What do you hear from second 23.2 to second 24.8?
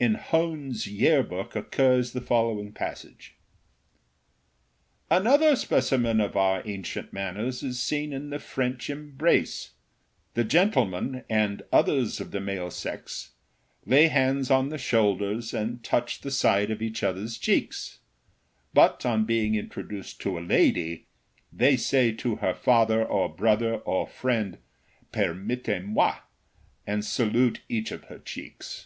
brother or friend,